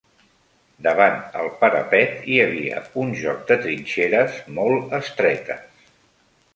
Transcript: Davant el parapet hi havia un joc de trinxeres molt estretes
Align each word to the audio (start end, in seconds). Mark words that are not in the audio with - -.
Davant 0.87 1.19
el 1.41 1.49
parapet 1.59 2.17
hi 2.31 2.41
havia 2.47 2.81
un 3.05 3.15
joc 3.23 3.47
de 3.53 3.61
trinxeres 3.69 4.43
molt 4.61 5.01
estretes 5.03 5.91